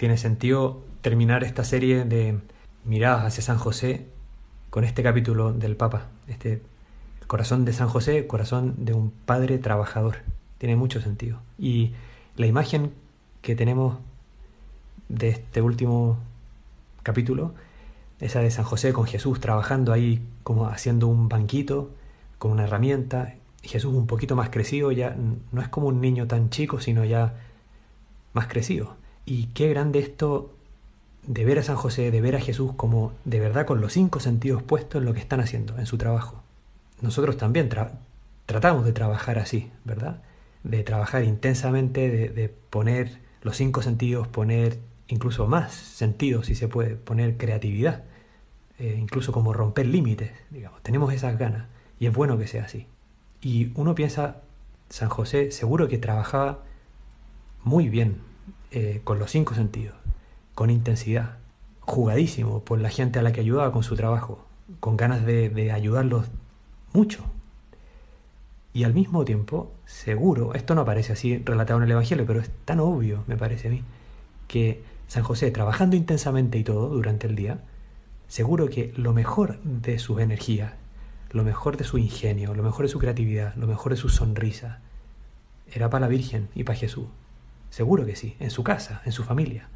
tiene 0.00 0.16
sentido 0.16 0.80
terminar 1.02 1.44
esta 1.44 1.62
serie 1.62 2.06
de 2.06 2.38
miradas 2.86 3.26
hacia 3.26 3.42
San 3.42 3.58
José 3.58 4.06
con 4.70 4.84
este 4.84 5.02
capítulo 5.02 5.52
del 5.52 5.76
Papa, 5.76 6.06
este 6.26 6.62
corazón 7.26 7.66
de 7.66 7.74
San 7.74 7.90
José, 7.90 8.26
corazón 8.26 8.76
de 8.78 8.94
un 8.94 9.10
padre 9.10 9.58
trabajador. 9.58 10.20
Tiene 10.56 10.74
mucho 10.74 11.02
sentido. 11.02 11.40
Y 11.58 11.92
la 12.36 12.46
imagen 12.46 12.94
que 13.42 13.54
tenemos 13.54 13.98
de 15.10 15.28
este 15.28 15.60
último 15.60 16.16
capítulo, 17.02 17.52
esa 18.20 18.40
de 18.40 18.50
San 18.50 18.64
José 18.64 18.94
con 18.94 19.04
Jesús 19.04 19.38
trabajando 19.38 19.92
ahí 19.92 20.26
como 20.44 20.68
haciendo 20.68 21.08
un 21.08 21.28
banquito 21.28 21.90
con 22.38 22.52
una 22.52 22.64
herramienta, 22.64 23.34
Jesús 23.62 23.92
un 23.92 24.06
poquito 24.06 24.34
más 24.34 24.48
crecido, 24.48 24.92
ya 24.92 25.14
no 25.52 25.60
es 25.60 25.68
como 25.68 25.88
un 25.88 26.00
niño 26.00 26.26
tan 26.26 26.48
chico, 26.48 26.80
sino 26.80 27.04
ya 27.04 27.34
más 28.32 28.46
crecido. 28.46 28.98
Y 29.26 29.46
qué 29.48 29.68
grande 29.68 29.98
esto 30.00 30.52
de 31.26 31.44
ver 31.44 31.58
a 31.58 31.62
San 31.62 31.76
José, 31.76 32.10
de 32.10 32.20
ver 32.20 32.36
a 32.36 32.40
Jesús 32.40 32.72
como 32.76 33.12
de 33.24 33.40
verdad 33.40 33.66
con 33.66 33.80
los 33.80 33.92
cinco 33.92 34.20
sentidos 34.20 34.62
puestos 34.62 35.00
en 35.00 35.06
lo 35.06 35.14
que 35.14 35.20
están 35.20 35.40
haciendo, 35.40 35.78
en 35.78 35.86
su 35.86 35.98
trabajo 35.98 36.42
nosotros 37.02 37.36
también 37.36 37.68
tratamos 38.46 38.84
de 38.84 38.92
trabajar 38.92 39.38
así, 39.38 39.70
¿verdad? 39.84 40.22
De 40.62 40.82
trabajar 40.82 41.24
intensamente, 41.24 42.08
de, 42.08 42.48
poner 42.48 43.18
los 43.42 43.56
cinco 43.56 43.82
sentidos, 43.82 44.28
poner 44.28 44.78
incluso 45.08 45.46
más 45.46 45.72
sentidos, 45.72 46.46
si 46.46 46.54
se 46.54 46.68
puede, 46.68 46.94
poner 46.96 47.36
creatividad, 47.36 48.04
eh, 48.78 48.96
incluso 48.98 49.32
como 49.32 49.52
romper 49.52 49.86
límites, 49.86 50.30
digamos. 50.50 50.82
Tenemos 50.82 51.12
esas 51.12 51.38
ganas 51.38 51.66
y 51.98 52.06
es 52.06 52.14
bueno 52.14 52.38
que 52.38 52.46
sea 52.46 52.64
así. 52.64 52.86
Y 53.40 53.72
uno 53.74 53.94
piensa, 53.94 54.42
San 54.90 55.08
José 55.08 55.50
seguro 55.50 55.88
que 55.88 55.98
trabajaba 55.98 56.64
muy 57.64 57.88
bien 57.88 58.18
eh, 58.70 59.00
con 59.04 59.18
los 59.18 59.30
cinco 59.30 59.54
sentidos, 59.54 59.94
con 60.54 60.70
intensidad, 60.70 61.38
jugadísimo 61.80 62.64
por 62.64 62.80
la 62.80 62.90
gente 62.90 63.18
a 63.18 63.22
la 63.22 63.32
que 63.32 63.40
ayudaba 63.40 63.72
con 63.72 63.82
su 63.82 63.96
trabajo, 63.96 64.44
con 64.80 64.96
ganas 64.96 65.24
de, 65.24 65.48
de 65.48 65.72
ayudarlos 65.72 66.26
mucho. 66.92 67.24
Y 68.72 68.84
al 68.84 68.94
mismo 68.94 69.24
tiempo, 69.24 69.72
seguro, 69.86 70.54
esto 70.54 70.74
no 70.74 70.82
aparece 70.82 71.12
así 71.12 71.38
relatado 71.38 71.78
en 71.78 71.84
el 71.84 71.90
Evangelio, 71.90 72.24
pero 72.26 72.40
es 72.40 72.50
tan 72.64 72.78
obvio, 72.78 73.24
me 73.26 73.36
parece 73.36 73.68
a 73.68 73.70
mí, 73.70 73.82
que 74.46 74.82
San 75.08 75.24
José, 75.24 75.50
trabajando 75.50 75.96
intensamente 75.96 76.56
y 76.56 76.62
todo 76.62 76.88
durante 76.88 77.26
el 77.26 77.34
día, 77.34 77.58
seguro 78.28 78.68
que 78.68 78.92
lo 78.96 79.12
mejor 79.12 79.60
de 79.62 79.98
sus 79.98 80.20
energías, 80.20 80.74
lo 81.32 81.42
mejor 81.42 81.76
de 81.76 81.82
su 81.82 81.98
ingenio, 81.98 82.54
lo 82.54 82.62
mejor 82.62 82.84
de 82.84 82.88
su 82.90 83.00
creatividad, 83.00 83.54
lo 83.56 83.66
mejor 83.66 83.90
de 83.90 83.96
su 83.96 84.08
sonrisa, 84.08 84.78
era 85.72 85.90
para 85.90 86.02
la 86.02 86.08
Virgen 86.08 86.48
y 86.54 86.62
para 86.62 86.78
Jesús. 86.78 87.06
Seguro 87.70 88.04
que 88.04 88.16
sí, 88.16 88.36
en 88.40 88.50
su 88.50 88.64
casa, 88.64 89.00
en 89.04 89.12
su 89.12 89.24
familia. 89.24 89.68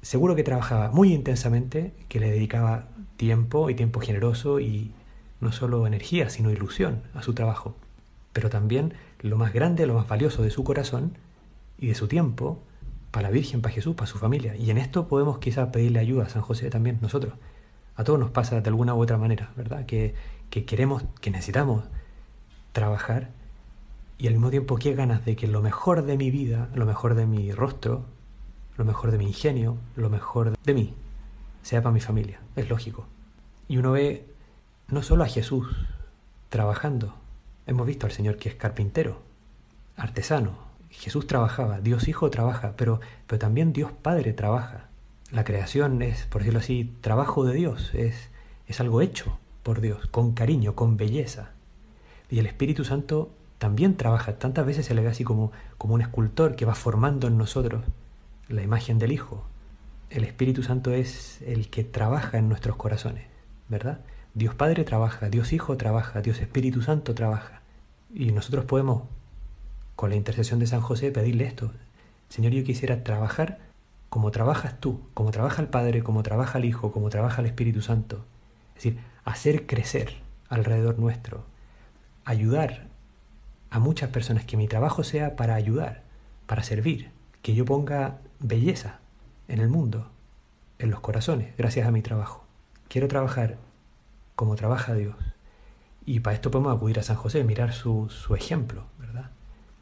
Seguro 0.00 0.34
que 0.34 0.42
trabajaba 0.42 0.90
muy 0.90 1.12
intensamente, 1.12 1.92
que 2.08 2.18
le 2.18 2.30
dedicaba 2.30 2.88
tiempo 3.16 3.70
y 3.70 3.74
tiempo 3.74 4.00
generoso 4.00 4.58
y 4.58 4.92
no 5.40 5.52
solo 5.52 5.86
energía, 5.86 6.30
sino 6.30 6.50
ilusión 6.50 7.02
a 7.14 7.22
su 7.22 7.34
trabajo, 7.34 7.76
pero 8.32 8.48
también 8.48 8.94
lo 9.20 9.36
más 9.36 9.52
grande, 9.52 9.86
lo 9.86 9.94
más 9.94 10.08
valioso 10.08 10.42
de 10.42 10.50
su 10.50 10.64
corazón 10.64 11.16
y 11.78 11.88
de 11.88 11.94
su 11.94 12.08
tiempo 12.08 12.62
para 13.10 13.28
la 13.28 13.30
Virgen, 13.32 13.60
para 13.60 13.74
Jesús, 13.74 13.94
para 13.94 14.06
su 14.06 14.18
familia. 14.18 14.56
Y 14.56 14.70
en 14.70 14.78
esto 14.78 15.06
podemos 15.06 15.38
quizás 15.38 15.68
pedirle 15.68 15.98
ayuda 15.98 16.24
a 16.24 16.28
San 16.30 16.42
José 16.42 16.70
también 16.70 16.98
nosotros. 17.02 17.34
A 17.94 18.04
todos 18.04 18.18
nos 18.18 18.30
pasa 18.30 18.60
de 18.60 18.68
alguna 18.68 18.94
u 18.94 19.02
otra 19.02 19.18
manera, 19.18 19.52
¿verdad? 19.56 19.84
Que, 19.84 20.14
que 20.48 20.64
queremos, 20.64 21.04
que 21.20 21.30
necesitamos 21.30 21.84
trabajar 22.72 23.30
y 24.22 24.28
al 24.28 24.34
mismo 24.34 24.50
tiempo 24.50 24.76
qué 24.76 24.94
ganas 24.94 25.24
de 25.24 25.34
que 25.34 25.48
lo 25.48 25.62
mejor 25.62 26.04
de 26.04 26.16
mi 26.16 26.30
vida, 26.30 26.68
lo 26.76 26.86
mejor 26.86 27.16
de 27.16 27.26
mi 27.26 27.50
rostro, 27.50 28.04
lo 28.76 28.84
mejor 28.84 29.10
de 29.10 29.18
mi 29.18 29.26
ingenio, 29.26 29.78
lo 29.96 30.10
mejor 30.10 30.56
de 30.64 30.74
mí, 30.74 30.94
sea 31.62 31.82
para 31.82 31.92
mi 31.92 31.98
familia. 31.98 32.38
Es 32.54 32.70
lógico. 32.70 33.08
Y 33.66 33.78
uno 33.78 33.90
ve 33.90 34.24
no 34.86 35.02
solo 35.02 35.24
a 35.24 35.26
Jesús 35.26 35.66
trabajando. 36.50 37.16
Hemos 37.66 37.84
visto 37.84 38.06
al 38.06 38.12
Señor 38.12 38.36
que 38.36 38.48
es 38.48 38.54
carpintero, 38.54 39.18
artesano. 39.96 40.56
Jesús 40.90 41.26
trabajaba, 41.26 41.80
Dios 41.80 42.06
Hijo 42.06 42.30
trabaja, 42.30 42.74
pero, 42.76 43.00
pero 43.26 43.40
también 43.40 43.72
Dios 43.72 43.90
Padre 43.90 44.32
trabaja. 44.32 44.86
La 45.32 45.42
creación 45.42 46.00
es, 46.00 46.26
por 46.26 46.42
decirlo 46.42 46.60
así, 46.60 46.94
trabajo 47.00 47.44
de 47.44 47.54
Dios, 47.54 47.92
es, 47.92 48.30
es 48.68 48.78
algo 48.78 49.00
hecho 49.00 49.40
por 49.64 49.80
Dios, 49.80 50.06
con 50.12 50.30
cariño, 50.32 50.76
con 50.76 50.96
belleza. 50.96 51.50
Y 52.30 52.38
el 52.38 52.46
Espíritu 52.46 52.84
Santo 52.84 53.32
también 53.62 53.96
trabaja. 53.96 54.40
Tantas 54.40 54.66
veces 54.66 54.86
se 54.86 54.92
le 54.92 55.02
ve 55.02 55.08
así 55.08 55.22
como, 55.22 55.52
como 55.78 55.94
un 55.94 56.00
escultor 56.00 56.56
que 56.56 56.64
va 56.64 56.74
formando 56.74 57.28
en 57.28 57.38
nosotros 57.38 57.84
la 58.48 58.60
imagen 58.60 58.98
del 58.98 59.12
Hijo. 59.12 59.44
El 60.10 60.24
Espíritu 60.24 60.64
Santo 60.64 60.90
es 60.90 61.40
el 61.42 61.70
que 61.70 61.84
trabaja 61.84 62.38
en 62.38 62.48
nuestros 62.48 62.74
corazones, 62.74 63.28
¿verdad? 63.68 64.00
Dios 64.34 64.56
Padre 64.56 64.82
trabaja, 64.82 65.28
Dios 65.30 65.52
Hijo 65.52 65.76
trabaja, 65.76 66.22
Dios 66.22 66.40
Espíritu 66.40 66.82
Santo 66.82 67.14
trabaja. 67.14 67.62
Y 68.12 68.32
nosotros 68.32 68.64
podemos, 68.64 69.04
con 69.94 70.10
la 70.10 70.16
intercesión 70.16 70.58
de 70.58 70.66
San 70.66 70.80
José, 70.80 71.12
pedirle 71.12 71.44
esto. 71.44 71.70
Señor, 72.30 72.50
yo 72.50 72.64
quisiera 72.64 73.04
trabajar 73.04 73.60
como 74.08 74.32
trabajas 74.32 74.80
tú, 74.80 75.02
como 75.14 75.30
trabaja 75.30 75.62
el 75.62 75.68
Padre, 75.68 76.02
como 76.02 76.24
trabaja 76.24 76.58
el 76.58 76.64
Hijo, 76.64 76.90
como 76.90 77.10
trabaja 77.10 77.42
el 77.42 77.46
Espíritu 77.46 77.80
Santo. 77.80 78.24
Es 78.70 78.82
decir, 78.82 78.98
hacer 79.24 79.66
crecer 79.66 80.14
alrededor 80.48 80.98
nuestro, 80.98 81.44
ayudar 82.24 82.90
a 83.72 83.78
muchas 83.78 84.10
personas, 84.10 84.44
que 84.44 84.58
mi 84.58 84.68
trabajo 84.68 85.02
sea 85.02 85.34
para 85.34 85.54
ayudar, 85.54 86.02
para 86.46 86.62
servir, 86.62 87.10
que 87.40 87.54
yo 87.54 87.64
ponga 87.64 88.18
belleza 88.38 89.00
en 89.48 89.60
el 89.60 89.68
mundo, 89.68 90.10
en 90.78 90.90
los 90.90 91.00
corazones, 91.00 91.56
gracias 91.56 91.88
a 91.88 91.90
mi 91.90 92.02
trabajo. 92.02 92.44
Quiero 92.88 93.08
trabajar 93.08 93.56
como 94.36 94.56
trabaja 94.56 94.94
Dios. 94.94 95.16
Y 96.04 96.20
para 96.20 96.34
esto 96.34 96.50
podemos 96.50 96.76
acudir 96.76 96.98
a 96.98 97.02
San 97.02 97.16
José, 97.16 97.44
mirar 97.44 97.72
su, 97.72 98.10
su 98.10 98.34
ejemplo, 98.34 98.84
¿verdad? 98.98 99.30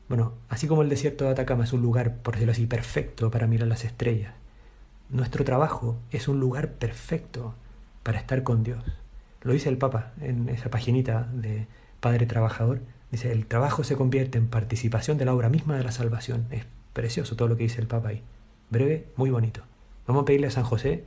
Bueno, 0.08 0.34
así 0.48 0.68
como 0.68 0.82
el 0.82 0.88
desierto 0.88 1.24
de 1.24 1.30
Atacama 1.30 1.64
es 1.64 1.72
un 1.72 1.82
lugar, 1.82 2.16
por 2.18 2.34
decirlo 2.34 2.52
así, 2.52 2.66
perfecto 2.66 3.30
para 3.30 3.48
mirar 3.48 3.66
las 3.66 3.84
estrellas, 3.84 4.34
nuestro 5.08 5.44
trabajo 5.44 5.96
es 6.12 6.28
un 6.28 6.38
lugar 6.38 6.74
perfecto 6.74 7.54
para 8.04 8.20
estar 8.20 8.44
con 8.44 8.62
Dios. 8.62 8.84
Lo 9.42 9.52
dice 9.52 9.68
el 9.68 9.78
Papa 9.78 10.12
en 10.20 10.48
esa 10.48 10.70
paginita 10.70 11.28
de 11.32 11.66
Padre 11.98 12.26
Trabajador. 12.26 12.82
Dice, 13.10 13.32
el 13.32 13.46
trabajo 13.46 13.84
se 13.84 13.96
convierte 13.96 14.38
en 14.38 14.48
participación 14.48 15.18
de 15.18 15.24
la 15.24 15.34
obra 15.34 15.48
misma 15.48 15.76
de 15.76 15.84
la 15.84 15.92
salvación. 15.92 16.46
Es 16.50 16.64
precioso 16.92 17.36
todo 17.36 17.48
lo 17.48 17.56
que 17.56 17.64
dice 17.64 17.80
el 17.80 17.86
Papa 17.86 18.10
ahí. 18.10 18.22
Breve, 18.70 19.08
muy 19.16 19.30
bonito. 19.30 19.62
Vamos 20.06 20.22
a 20.22 20.26
pedirle 20.26 20.46
a 20.46 20.50
San 20.50 20.64
José 20.64 21.04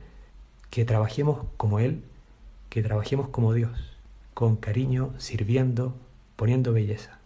que 0.70 0.84
trabajemos 0.84 1.46
como 1.56 1.78
Él 1.78 2.02
que 2.74 2.82
trabajemos 2.82 3.28
como 3.28 3.52
Dios, 3.52 3.70
con 4.34 4.56
cariño, 4.56 5.14
sirviendo, 5.18 5.94
poniendo 6.34 6.72
belleza. 6.72 7.20